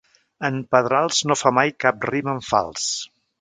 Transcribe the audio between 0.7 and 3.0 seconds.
Pedrals no fa mai cap rima en fals.